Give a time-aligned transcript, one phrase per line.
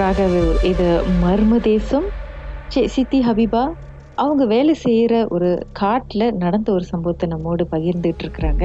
[0.00, 0.36] ராகவ்
[0.68, 0.86] இது
[1.22, 2.06] மர்ம தேசம்.
[2.94, 3.62] சித்தி ஹபீபா
[4.22, 5.50] அவங்க வேலை செய்கிற ஒரு
[5.80, 8.64] காட்டில் நடந்த ஒரு சம்பவத்தை நம்மோடு பகிர்ந்துட்டு இருக்கிறாங்க.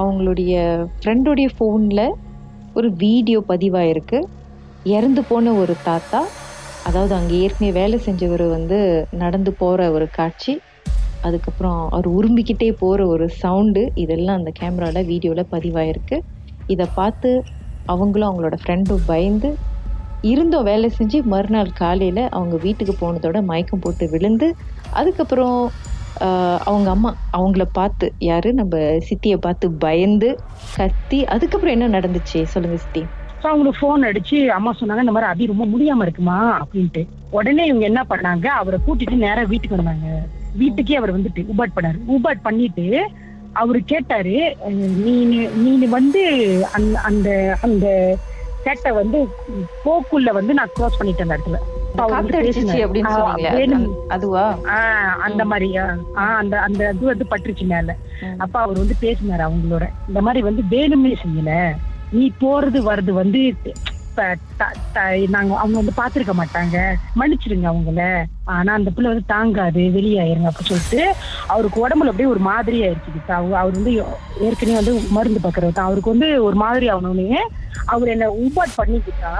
[0.00, 0.54] அவங்களுடைய
[0.96, 2.04] ஃப்ரெண்டுடைய ஃபோனில்
[2.78, 4.18] ஒரு வீடியோ பதிவாயிருக்கு.
[4.96, 6.20] இறந்து போன ஒரு தாத்தா
[6.88, 8.78] அதாவது அங்கே ஏற்கனவே வேலை செஞ்சவர் வந்து
[9.22, 10.54] நடந்து போகிற ஒரு காட்சி.
[11.28, 16.18] அதுக்கப்புறம் அவர் உரும்பிக்கிட்டே போகிற ஒரு சவுண்டு இதெல்லாம் அந்த கேமராவில் வீடியோவில் பதிவாயிருக்கு.
[16.74, 17.30] இதை பார்த்து
[17.94, 19.50] அவங்களும் அவங்களோட ஃப்ரெண்டும் பயந்து
[20.22, 24.48] இருந்தோம் வேலை செஞ்சு மறுநாள் காலையில் அவங்க வீட்டுக்கு போனதோட மயக்கம் போட்டு விழுந்து
[24.92, 25.58] அதுக்கப்புறம்
[26.68, 28.48] அவங்க அம்மா அவங்கள பார்த்து யார்?
[28.52, 28.76] நம்ம
[29.08, 30.28] சித்தியை பார்த்து பயந்து
[30.76, 32.40] கத்தி அதுக்கப்புறம் என்ன நடந்துச்சு?
[32.54, 33.02] சொல்லுங்க சித்தி.
[33.42, 36.38] ஸோ அவங்களுக்கு ஃபோன் அடிச்சு அம்மா சொன்னாங்க இந்த மாதிரி அபி ரொம்ப முடியாம இருக்குமா?
[36.62, 37.02] அப்படின்ட்டு.
[37.30, 40.08] உடனே இவங்க என்ன பண்ணாங்க அவரை கூட்டிட்டு நேரா வீட்டுக்கு வந்தாங்க.
[40.62, 41.98] வீட்டுக்கே அவர் வந்துட்டு உபாட் பண்ணாரு.
[42.16, 42.86] உபாட் பண்ணிட்டு
[43.60, 44.34] அவரு கேட்டாரு
[45.04, 45.14] நீ
[45.62, 46.22] நீ வந்து
[46.76, 47.28] அந்த அந்த
[47.62, 47.86] அந்த
[48.64, 49.18] சேட்டை வந்து
[49.84, 51.58] போக்குள்ள வந்து நான் க்ளோஸ் பண்ணிட்டேன் அந்த இடத்துல.
[53.52, 53.86] வேணும்.
[55.26, 55.68] அந்த மாதிரி
[56.14, 57.96] அந்த அந்த இது வந்து பட்டுருச்சு மேல.
[58.38, 59.84] அப்ப அவர் வந்து பேசினாரு அவங்களோட.
[60.08, 61.52] இந்த மாதிரி வந்து வேணும்னே செய்யல.
[62.12, 63.40] நீ போறது வர்றது வந்து
[65.34, 66.76] நாங்க அவங்க வந்து பாத்திருக்க மாட்டாங்க.
[67.20, 68.24] மன்னிச்சிடுங்க அவங்கள.
[68.44, 71.02] ஆனா அந்த பிள்ளை வந்து தாங்காது வெளியாயிருங்க அப்படின்னு சொல்லிட்டு
[71.46, 73.92] அவருக்கு உடம்புல அப்படியே ஒரு மாதிரி ஆயிடுச்சு அவர் அவர் வந்து
[74.46, 77.42] ஏற்கனவே வந்து மருந்து பாக்குறவர் தான் அவருக்கு வந்து ஒரு மாதிரி ஆகணும்னே
[77.84, 79.32] அவர் என்ன உபாட் பண்ணிக்கிட்டா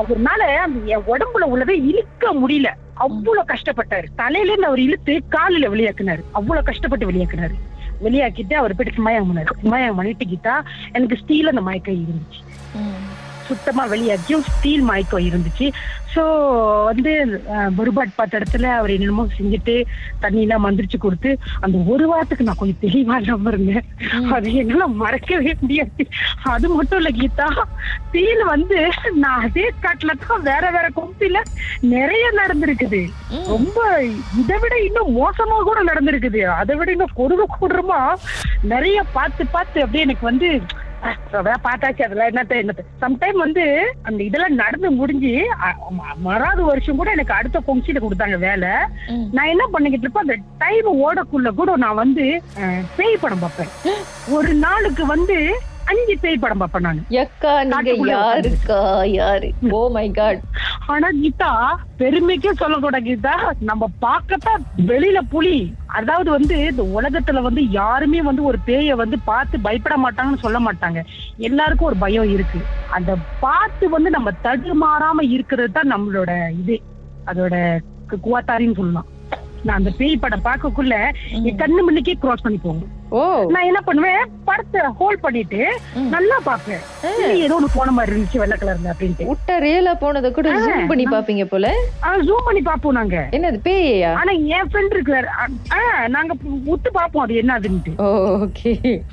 [0.00, 2.70] அவர்னால அந்த என் உடம்புல உள்ளதை இழுக்க முடியல.
[2.94, 4.06] அவ்வளவு கஷ்டப்பட்டாரு.
[4.14, 6.22] தலையில இருந்து அவர் இழுத்து காலில வெளியாக்குனாரு.
[6.32, 7.56] அவ்வளவு கஷ்டப்பட்டு வெளியாக்குனாரு.
[8.02, 9.52] வெளியாக்கிட்டு அவர் போயிட்டு மயம் பண்ணாரு.
[9.62, 10.54] மயம் பண்ணிட்டுக்கிட்டா
[10.92, 12.42] எனக்கு ஸ்டீல் அந்த மயக்கம் இருந்துச்சு.
[13.48, 15.66] சுத்தமா வெளியாக்கியும் ஸ்டீல் மயக்கம் இருந்துச்சு.
[16.12, 16.22] சோ
[16.88, 17.10] வந்து
[17.54, 19.74] அஹ், பருபாட் பார்த்த இடத்துல அவர் என்னென்னமோ செஞ்சுட்டு
[20.20, 23.84] தண்ணி எல்லாம் மந்திரிச்சு கொடுத்து அந்த ஒரு வாரத்துக்கு நான் கொஞ்சம் தெளிவா இல்லாம இருந்தேன்.
[24.36, 26.04] அது என்னால மறக்கவே முடியாது.
[26.52, 27.48] அது மட்டும் இல்ல கீதா
[28.00, 28.78] ஸ்டீல் வந்து
[29.18, 31.42] நான் அதே காட்டுல தான் வேற வேற கொம்பில
[31.92, 33.02] நிறைய நடந்திருக்குது.
[33.48, 33.78] ரொம்ப
[34.40, 36.16] இதை விட இன்னும் மோசமா கூட நடந்திருக்குது.
[36.58, 38.00] அதை விட இன்னும் கொடுமை கூடுறமா
[38.68, 40.48] நிறைய பார்த்து பார்த்து அப்படியே எனக்கு வந்து
[41.06, 42.84] அதெல்லாம் பார்த்தாச்சு அதெல்லாம் என்னத்த என்னத்த.
[43.02, 43.64] சம்டைம் வந்து
[44.08, 45.32] அந்த இதெல்லாம் நடந்து முடிஞ்சு
[46.26, 48.72] மறாவது வருஷம் கூட எனக்கு அடுத்த பொங்சில கொடுத்தாங்க வேலை.
[49.36, 52.26] நான் என்ன பண்ணிக்கிட்டு இருப்பேன் அந்த டைம் ஓடக்குள்ள கூட நான் வந்து
[52.98, 53.72] பேய் படம் பார்ப்பேன்.
[54.36, 55.38] ஒரு நாளுக்கு வந்து
[55.90, 57.00] அஞ்சு பேய் படம் பார்ப்பேன் நான்.
[57.22, 58.78] எக்கா நீங்க யாருக்கா
[59.18, 59.48] யாரு?
[59.76, 60.40] ஓ மை காட்
[60.92, 61.50] ஆனா கீதா
[62.00, 63.34] பெருமைக்கே சொல்லக்கூடாது கீதா.
[63.60, 65.58] நம்ம பார்க்கத்தான் வெளியில புலி.
[65.86, 71.02] அதாவது வந்து இந்த உலகத்துல வந்து யாருமே வந்து ஒரு பேய வந்து பார்த்து பயப்பட மாட்டாங்கன்னு சொல்ல மாட்டாங்க.
[71.48, 72.60] எல்லாருக்கும் ஒரு பயம் இருக்கு.
[72.90, 76.30] அந்த பார்த்து வந்து நம்ம தடுமாறாம இருக்கிறது தான் நம்மளோட
[76.62, 76.78] இது.
[77.26, 77.54] அதோட
[78.26, 79.08] குவாத்தாரின்னு சொல்லலாம்.
[79.62, 80.94] நான் அந்த பேய் படம் பார்க்கக்குள்ள
[81.46, 82.92] என் கண்ணு முன்னுக்கே கிராஸ் பண்ணி போகும்.
[83.52, 84.22] நான் என்ன பண்ணுவேன்?
[84.48, 85.60] படத்தை ஹோல்ட் பண்ணிட்டு.
[86.14, 86.82] நல்லா பார்ப்பேன்.
[87.22, 89.28] இது ஏதோ ஒண்ணு போன மாதிரி இருந்துச்சு வெள்ளை கலர்ல அப்படின்ட்டு.
[89.30, 91.68] விட்ட ரியலா போனதை கூட ஜூம் பண்ணி பாப்பீங்க போல?
[92.28, 93.16] ஜூம் பண்ணி பார்ப்போம் நாங்க.
[93.38, 95.28] என்னது பேயா ஆனா என் ஃப்ரெண்ட் இருக்கிறாரு.
[96.16, 96.32] நாங்க
[96.74, 97.94] உத்து பாப்போம் அது என்னதுன்ட்டு.
[98.44, 98.72] ஓகே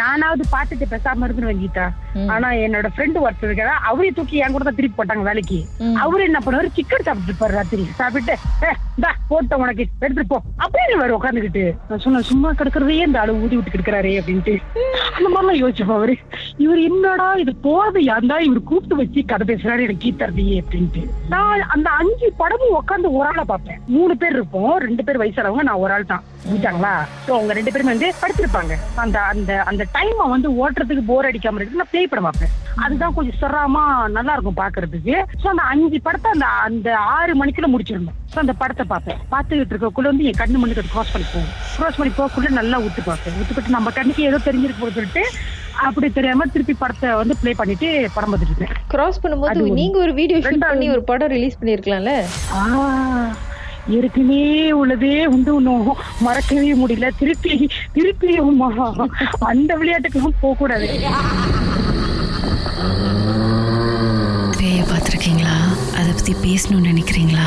[0.00, 1.86] நானாவது பார்த்துட்டு பேசாம இருந்துருவேன் கீதா.
[2.34, 3.72] ஆனா என்னோட ஃப்ரெண்டு ஒருத்தர் இருக்காரு.
[3.88, 5.58] அவரையும் தூக்கி என் கூட தான் திருப்பி போட்டாங்க வேலைக்கு.
[6.04, 6.70] அவரு என்ன பண்ணுவாரு?
[6.78, 7.84] சிக்கன் சாப்பிட்டு இருப்பாரு ராத்திரி.
[8.00, 8.34] சாப்பிட்டு
[8.66, 9.84] "ஏ, இந்தா போட்ட உனக்கு.
[10.04, 10.38] எடுத்துட்டு போ.
[10.64, 14.54] அப்படின்னு வேற உட்காந்துக்கிட்டு நான் சொன்னேன் சும்மா கிடக்குறதே இந்த ஆளு ஊதி விட்டு கிடக்குறாரே அப்படின்ட்டு.
[15.16, 16.14] அந்த மாதிரிலாம் யோசிச்சுப்பா அவரு.
[16.64, 21.02] இவர் என்னடா இது போறது யாருந்தா இவர் கூப்பிட்டு வச்சு கதை பேசுறாரு எனக்கு கீத்தரதையே அப்படின்ட்டு.
[21.34, 23.80] நான் அந்த அஞ்சு படமும் உட்காந்து ஒரு ஆளை பார்ப்பேன்.
[23.94, 26.24] மூணு பேர் இருப்போம் ரெண்டு பேர் வயசானவங்க நான் ஒரு ஆள் தான்.
[26.48, 26.92] புரிஞ்சாங்களா
[27.26, 28.74] ஸோ அவங்க ரெண்டு பேருமே வந்து படுத்திருப்பாங்க.
[29.04, 32.52] அந்த அந்த அந்த டைமை வந்து ஓட்டுறதுக்கு போர் அடிக்காம இருக்கு நான் பேய் படம் பார்ப்பேன்.
[32.84, 33.84] அதுதான் கொஞ்சம் சிரமமா
[34.16, 38.84] நல்லா இருக்கும் பாக்குறதுக்கு ஸோ அந்த அஞ்சு படத்தை அந்த அந்த ஆறு மணிக்குள்ள முடிச்சிருந்தோம் ஸோ அந்த படத்தை
[38.92, 39.20] பார்ப்பேன்.
[39.32, 41.52] பார்த்துக்கிட்டு இருக்கக்குள்ள வந்து என் கண்ணு மண்ணுக்கு கிராஸ் பண்ணி போகும்.
[41.78, 43.36] கிராஸ் பண்ணி போகக்குள்ள நல்லா ஊத்து பார்ப்பேன்.
[43.40, 48.32] உத்துக்கிட்டு நம்ம கண்ணுக்கு ஏதோ தெரிஞ்சிருக்கு போகுது சொல்லிட்டு அப்படி தெரியாம திருப்பி படத்தை வந்து ப்ளே பண்ணிட்டு படம்
[48.32, 49.72] பார்த்துட்டு இருப்பேன் கிராஸ் பண்ணும்போது.
[49.72, 52.12] நீங்க ஒரு வீடியோ ஷூட் பண்ணி ஒரு படம் ரிலீஸ் பண்ணிருக்கலாம்ல?
[52.52, 52.60] ஆ,
[53.88, 57.10] ஏற்கனவே உள்ளதே வந்து இன்னும் மறக்கவே முடியல.
[57.18, 59.04] திருப்பி திருப்பியுமா
[59.38, 60.88] அந்த விளையாட்டுக்கெல்லாம் போக கூடாது.
[64.90, 65.54] பார்த்துருக்கீங்களா?
[65.94, 67.46] அதை பத்தி பேசணும்னு நினைக்கிறீங்களா?